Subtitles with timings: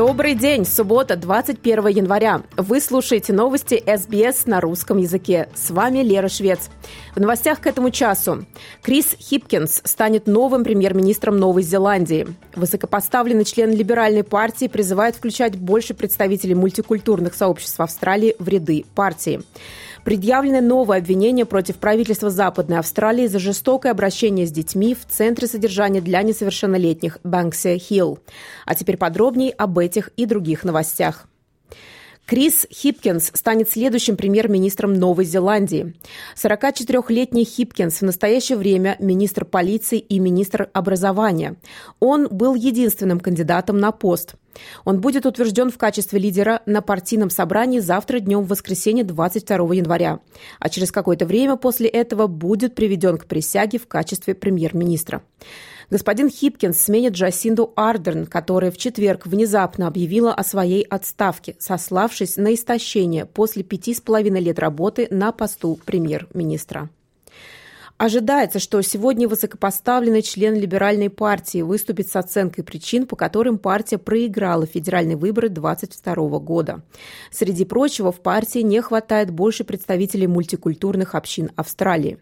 [0.00, 2.40] Добрый день, суббота, 21 января.
[2.56, 5.50] Вы слушаете новости СБС на русском языке.
[5.54, 6.70] С вами Лера Швец.
[7.14, 8.46] В новостях к этому часу.
[8.80, 12.26] Крис Хипкинс станет новым премьер-министром Новой Зеландии.
[12.56, 19.42] Высокопоставленный член либеральной партии призывает включать больше представителей мультикультурных сообществ Австралии в ряды партии.
[20.04, 26.00] Предъявлены новые обвинения против правительства Западной Австралии за жестокое обращение с детьми в Центре содержания
[26.00, 28.18] для несовершеннолетних Бэнксия Хилл.
[28.66, 31.29] А теперь подробнее об этих и других новостях.
[32.30, 35.96] Крис Хипкинс станет следующим премьер-министром Новой Зеландии.
[36.36, 41.56] 44-летний Хипкинс в настоящее время министр полиции и министр образования.
[41.98, 44.36] Он был единственным кандидатом на пост.
[44.84, 50.20] Он будет утвержден в качестве лидера на партийном собрании завтра днем в воскресенье 22 января,
[50.60, 55.24] а через какое-то время после этого будет приведен к присяге в качестве премьер-министра.
[55.90, 62.54] Господин Хипкинс сменит Джасинду Ардерн, которая в четверг внезапно объявила о своей отставке, сославшись на
[62.54, 66.90] истощение после пяти с половиной лет работы на посту премьер-министра.
[68.00, 74.64] Ожидается, что сегодня высокопоставленный член либеральной партии выступит с оценкой причин, по которым партия проиграла
[74.64, 76.80] федеральные выборы 2022 года.
[77.30, 82.16] Среди прочего, в партии не хватает больше представителей мультикультурных общин Австралии.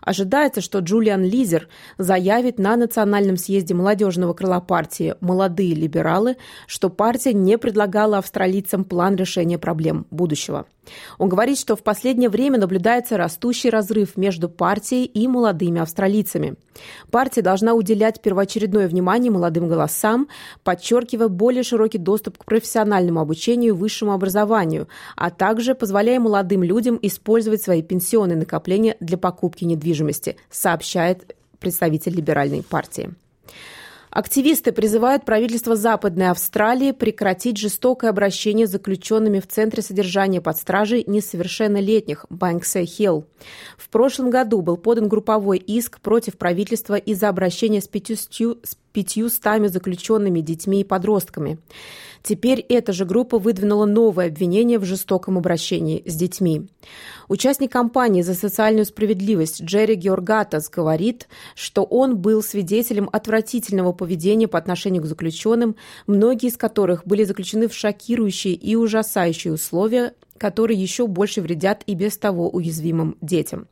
[0.00, 1.66] Ожидается, что Джулиан Лизер
[1.98, 6.36] заявит на Национальном съезде молодежного крыла партии «Молодые либералы»,
[6.68, 10.66] что партия не предлагала австралийцам план решения проблем будущего.
[11.18, 16.56] Он говорит, что в последнее время наблюдается растущий разрыв между партией и молодыми австралийцами.
[17.10, 20.28] Партия должна уделять первоочередное внимание молодым голосам,
[20.62, 26.98] подчеркивая более широкий доступ к профессиональному обучению и высшему образованию, а также позволяя молодым людям
[27.00, 33.14] использовать свои пенсионные накопления для покупки недвижимости, сообщает представитель либеральной партии.
[34.16, 41.04] Активисты призывают правительство Западной Австралии прекратить жестокое обращение с заключенными в Центре содержания под стражей
[41.06, 43.26] несовершеннолетних Банкса Хилл.
[43.76, 49.66] В прошлом году был подан групповой иск против правительства из-за обращения с пятью, с пятьюстами
[49.66, 51.58] заключенными детьми и подростками.
[52.22, 56.68] Теперь эта же группа выдвинула новое обвинение в жестоком обращении с детьми.
[57.28, 64.58] Участник кампании за социальную справедливость Джерри Георгатас говорит, что он был свидетелем отвратительного поведения по
[64.58, 71.06] отношению к заключенным, многие из которых были заключены в шокирующие и ужасающие условия, которые еще
[71.06, 73.68] больше вредят и без того уязвимым детям.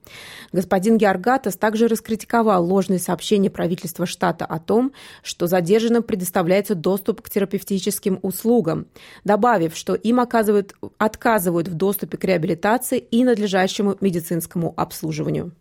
[0.53, 4.93] Господин Георгатас также раскритиковал ложные сообщения правительства штата о том,
[5.23, 8.87] что задержанным предоставляется доступ к терапевтическим услугам,
[9.25, 15.53] добавив, что им оказывают, отказывают в доступе к реабилитации и надлежащему медицинскому обслуживанию.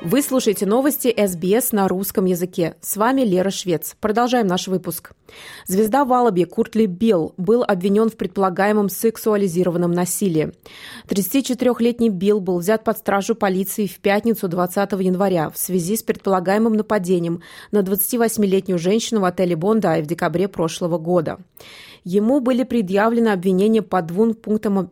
[0.00, 2.76] Вы слушаете новости СБС на русском языке.
[2.80, 3.96] С вами Лера Швец.
[4.00, 5.10] Продолжаем наш выпуск.
[5.66, 10.52] Звезда Валаби Куртли Билл был обвинен в предполагаемом сексуализированном насилии.
[11.08, 16.74] 34-летний Билл был взят под стражу полиции в пятницу 20 января в связи с предполагаемым
[16.74, 17.42] нападением
[17.72, 21.38] на 28-летнюю женщину в отеле Бондай в декабре прошлого года.
[22.04, 24.90] Ему были предъявлены обвинения по двум пунктам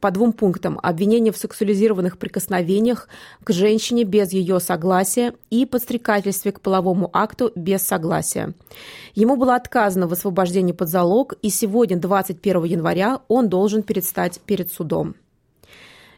[0.00, 0.78] по двум пунктам.
[0.82, 3.08] Обвинение в сексуализированных прикосновениях
[3.44, 8.54] к женщине без ее согласия и подстрекательстве к половому акту без согласия.
[9.14, 14.72] Ему было отказано в освобождении под залог, и сегодня, 21 января, он должен предстать перед
[14.72, 15.14] судом.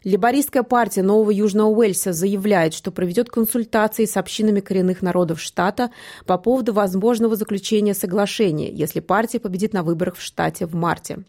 [0.04, 5.90] Либористская партия Нового Южного Уэльса заявляет, что проведет консультации с общинами коренных народов штата
[6.26, 11.20] по поводу возможного заключения соглашения, если партия победит на выборах в штате в марте.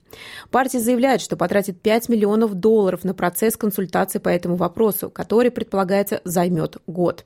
[0.52, 6.20] Партия заявляет, что потратит 5 миллионов долларов на процесс консультации по этому вопросу, который, предполагается,
[6.26, 7.24] займет год.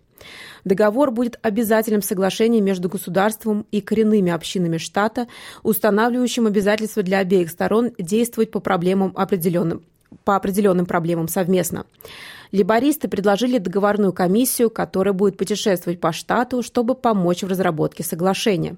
[0.66, 5.28] Договор будет обязательным соглашением между государством и коренными общинами штата,
[5.64, 9.82] устанавливающим обязательства для обеих сторон действовать по проблемам определенным
[10.24, 11.86] по определенным проблемам совместно.
[12.52, 18.76] Либористы предложили договорную комиссию, которая будет путешествовать по штату, чтобы помочь в разработке соглашения.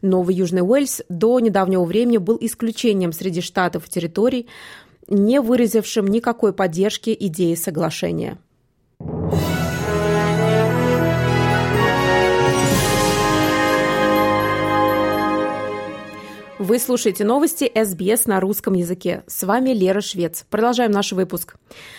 [0.00, 4.48] Новый Южный Уэльс до недавнего времени был исключением среди штатов и территорий,
[5.06, 8.38] не выразившим никакой поддержки идеи соглашения.
[16.62, 19.24] Вы слушаете новости СБС на русском языке.
[19.26, 20.46] С вами Лера Швец.
[20.48, 21.56] Продолжаем наш выпуск.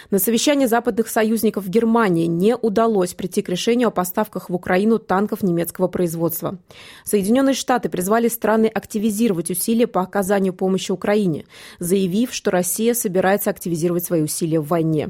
[0.10, 5.00] На совещании западных союзников в Германии не удалось прийти к решению о поставках в Украину
[5.00, 6.60] танков немецкого производства.
[7.04, 11.44] Соединенные Штаты призвали страны активизировать усилия по оказанию помощи Украине,
[11.80, 15.10] заявив, что Россия собирается активизировать свои усилия в войне.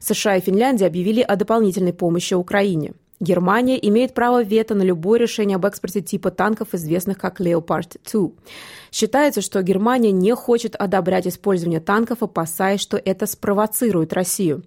[0.00, 2.94] США и Финляндия объявили о дополнительной помощи Украине.
[3.18, 8.30] Германия имеет право вето на любое решение об экспорте типа танков, известных как Leopard 2.
[8.92, 14.64] Считается, что Германия не хочет одобрять использование танков, опасаясь, что это спровоцирует Россию.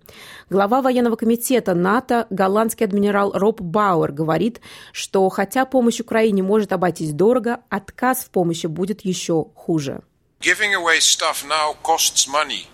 [0.50, 4.62] Глава военного комитета НАТО, голландский адмирал Роб Бауэр, говорит,
[4.94, 10.02] что хотя помощь Украине может обойтись дорого, отказ в помощи будет еще хуже.
[10.42, 12.66] Giving away stuff now costs money.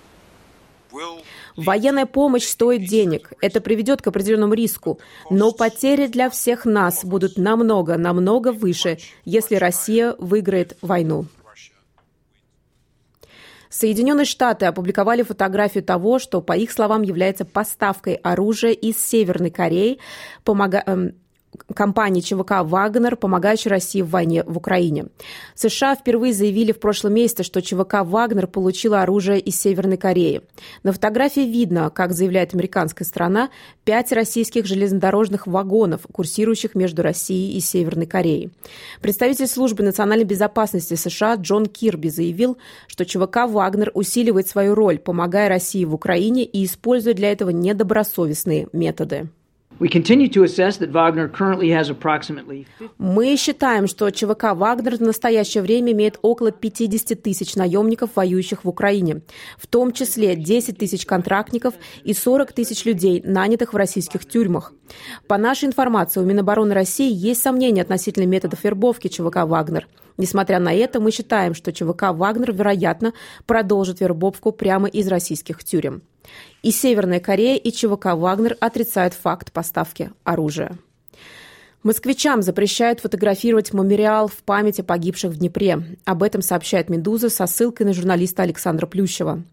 [1.56, 3.32] Военная помощь стоит денег.
[3.42, 5.00] Это приведет к определенному риску.
[5.30, 11.26] Но потери для всех нас будут намного, намного выше, если Россия выиграет войну.
[13.70, 20.00] Соединенные Штаты опубликовали фотографию того, что, по их словам, является поставкой оружия из Северной Кореи,
[20.46, 21.14] помога...
[21.74, 25.08] Компании ЧВК «Вагнер», помогающей России в войне в Украине.
[25.56, 30.42] США впервые заявили в прошлом месяце, что ЧВК «Вагнер» получила оружие из Северной Кореи.
[30.84, 33.50] На фотографии видно, как заявляет американская страна,
[33.84, 38.52] пять российских железнодорожных вагонов, курсирующих между Россией и Северной Кореей.
[39.02, 42.58] Представитель службы национальной безопасности США Джон Кирби заявил,
[42.88, 48.68] что ЧВК «Вагнер» усиливает свою роль, помогая России в Украине и используя для этого недобросовестные
[48.74, 49.30] методы.
[52.98, 58.70] Мы считаем, что ЧВК «Вагнер» в настоящее время имеет около 50 тысяч наемников, воюющих в
[58.70, 59.22] Украине,
[59.58, 61.74] в том числе 10 тысяч контрактников
[62.06, 64.72] и 40 тысяч людей, нанятых в российских тюрьмах.
[65.28, 69.88] По нашей информации, у Минобороны России есть сомнения относительно методов вербовки ЧВК «Вагнер».
[70.18, 73.14] Несмотря на это, мы считаем, что ЧВК «Вагнер», вероятно,
[73.46, 76.02] продолжит вербовку прямо из российских тюрем.
[76.64, 80.78] И Северная Корея, и ЧВК «Вагнер» отрицают факт поставки оружия.
[81.86, 85.84] Москвичам запрещают фотографировать мемориал в память о погибших в Днепре.
[86.04, 89.44] Об этом сообщает «Медуза» со ссылкой на журналиста Александра Плющева.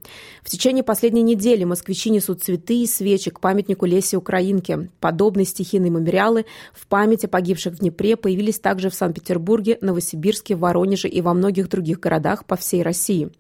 [0.43, 4.89] В течение последней недели москвичи несут цветы и свечи к памятнику Лесе Украинке.
[4.99, 11.09] Подобные стихийные мемориалы в память о погибших в Днепре появились также в Санкт-Петербурге, Новосибирске, Воронеже
[11.09, 13.31] и во многих других городах по всей России.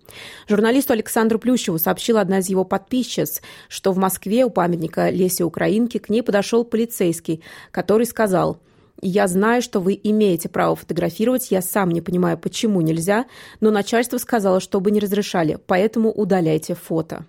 [0.46, 3.40] Журналисту Александру Плющеву сообщила одна из его подписчиц,
[3.70, 8.58] что в Москве у памятника Лесе Украинке к ней подошел полицейский, который сказал–
[9.02, 13.26] я знаю, что вы имеете право фотографировать, я сам не понимаю, почему нельзя,
[13.60, 17.26] но начальство сказало, чтобы не разрешали, поэтому удаляйте фото.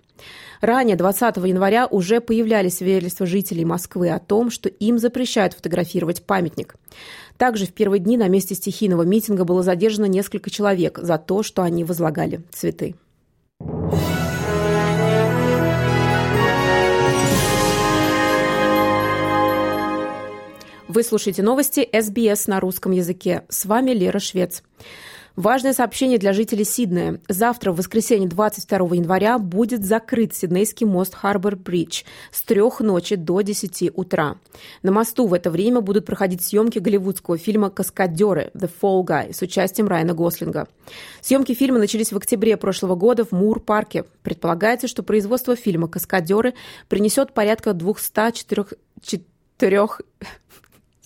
[0.60, 6.76] Ранее, 20 января, уже появлялись свидетельства жителей Москвы о том, что им запрещают фотографировать памятник.
[7.36, 11.62] Также в первые дни на месте стихийного митинга было задержано несколько человек за то, что
[11.62, 12.94] они возлагали цветы.
[20.94, 23.42] Вы слушаете новости СБС на русском языке.
[23.48, 24.62] С вами Лера Швец.
[25.34, 27.20] Важное сообщение для жителей Сиднея.
[27.28, 33.40] Завтра, в воскресенье 22 января, будет закрыт Сиднейский мост Харбор Бридж с трех ночи до
[33.40, 34.36] 10 утра.
[34.84, 39.42] На мосту в это время будут проходить съемки голливудского фильма «Каскадеры» «The Fall Guy» с
[39.42, 40.68] участием Райана Гослинга.
[41.20, 44.04] Съемки фильма начались в октябре прошлого года в Мур-парке.
[44.22, 46.54] Предполагается, что производство фильма «Каскадеры»
[46.88, 48.66] принесет порядка 204
[49.02, 49.88] 4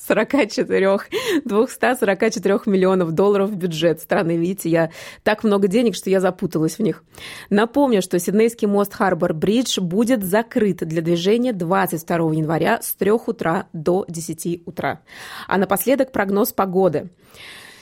[0.09, 0.99] 44,
[1.45, 4.37] 244 миллионов долларов в бюджет страны.
[4.37, 4.91] Видите, я
[5.23, 7.05] так много денег, что я запуталась в них.
[7.51, 14.05] Напомню, что Сиднейский мост Харбор-Бридж будет закрыт для движения 22 января с 3 утра до
[14.09, 15.01] 10 утра.
[15.47, 17.11] А напоследок прогноз погоды.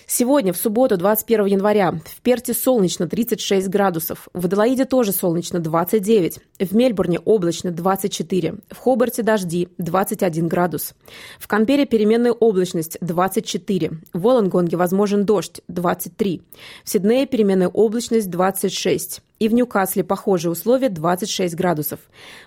[0.09, 6.39] Сегодня, в субботу, 21 января, в Перте солнечно 36 градусов, в Аделаиде тоже солнечно 29,
[6.61, 10.95] в Мельбурне облачно 24, в Хобарте дожди 21 градус,
[11.41, 16.41] в Канберре переменная облачность 24, в Волонгонге возможен дождь 23,
[16.85, 21.99] в Сиднее переменная облачность 26, и в Ньюкасле похожие условия 26 градусов.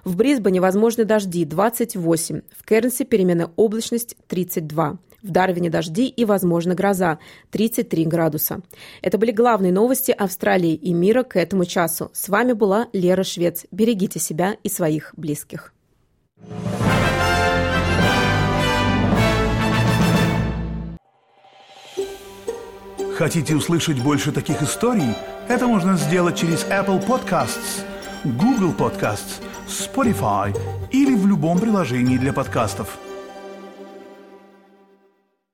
[0.06, 4.98] В Брисбене возможны дожди 28, в Кернсе переменная облачность 32.
[5.22, 7.20] В Дарвине дожди и, возможно, гроза–
[7.52, 8.62] 33 градуса.
[9.02, 12.10] Это были главные новости Австралии и мира к этому часу.
[12.14, 13.66] С вами была Лера Швец.
[13.72, 15.74] Берегите себя и своих близких.
[23.18, 25.14] Хотите услышать больше таких историй?
[25.50, 27.84] Это можно сделать через Apple Podcasts,
[28.24, 30.58] Google Podcasts, Spotify
[30.92, 32.98] или в любом приложении для подкастов–